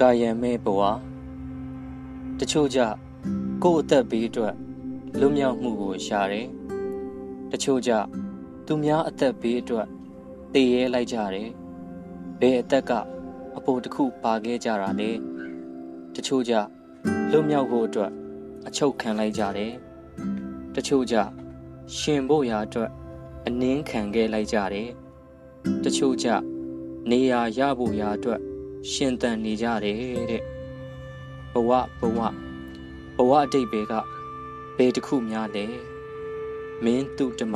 [0.00, 0.80] ကာယံမဲ့ဘဝ
[2.38, 2.80] တချို့ကြ
[3.62, 4.54] ကိုယ့်အသက်ဘေးအတွက်
[5.20, 6.46] လွတ်မြောက်မှုကိုရှာတယ်
[7.50, 7.92] တချို့ကြ
[8.66, 9.86] သူများအသက်ဘေးအတွက်
[10.52, 11.50] တည်ရဲလိုက်ကြတယ်
[12.40, 12.92] ဘယ်အသက်က
[13.56, 15.10] အပေါ်တစ်ခုပါခဲ့ကြတာလဲ
[16.14, 16.54] တချို့ကြ
[17.30, 18.10] လွတ်မြောက်ဖို့အတွက်
[18.66, 19.72] အချုပ်ခံလိုက်ကြတယ်
[20.74, 21.16] တချို့ကြ
[21.96, 22.90] ရှင်ဖို့ရာအတွက်
[23.46, 24.88] အနင်းခံခဲ့လိုက်ကြတယ်
[25.84, 26.28] တချို့ကြ
[27.10, 28.40] နေရာရဖို့ရာအတွက်
[28.90, 30.42] ရှင်သန်နေကြတယ်တဲ့
[31.52, 32.18] ဘဝဘဝ
[33.16, 33.92] ဘဝအတိတ်ပဲက
[34.76, 35.64] ဘယ်တစ်ခုများလဲ
[36.84, 37.54] မင်းတုတ္တမ